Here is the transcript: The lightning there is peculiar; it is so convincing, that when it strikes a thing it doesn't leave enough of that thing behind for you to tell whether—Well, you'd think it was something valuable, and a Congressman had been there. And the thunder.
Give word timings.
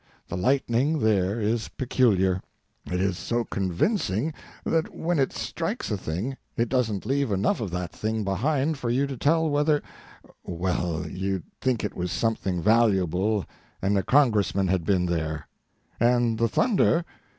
The 0.29 0.35
lightning 0.35 0.97
there 0.97 1.39
is 1.39 1.67
peculiar; 1.67 2.41
it 2.91 2.99
is 2.99 3.19
so 3.19 3.43
convincing, 3.43 4.33
that 4.63 4.95
when 4.95 5.19
it 5.19 5.31
strikes 5.31 5.91
a 5.91 5.95
thing 5.97 6.37
it 6.57 6.69
doesn't 6.69 7.05
leave 7.05 7.31
enough 7.31 7.61
of 7.61 7.69
that 7.69 7.91
thing 7.91 8.23
behind 8.23 8.79
for 8.79 8.89
you 8.89 9.05
to 9.05 9.15
tell 9.15 9.47
whether—Well, 9.47 11.07
you'd 11.07 11.43
think 11.61 11.83
it 11.83 11.95
was 11.95 12.11
something 12.11 12.63
valuable, 12.63 13.45
and 13.79 13.95
a 13.95 14.01
Congressman 14.01 14.69
had 14.69 14.85
been 14.85 15.05
there. 15.05 15.47
And 15.99 16.39
the 16.39 16.47
thunder. 16.49 17.05